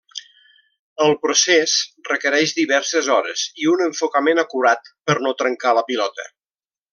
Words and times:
El 1.07 1.11
procés 1.25 1.75
requereix 2.09 2.53
diverses 2.61 3.11
hores 3.17 3.43
i 3.65 3.69
un 3.75 3.85
enfocament 3.89 4.45
acurat 4.45 4.91
per 5.11 5.19
no 5.27 5.35
trencar 5.43 5.77
la 5.81 5.87
pilota. 5.93 6.27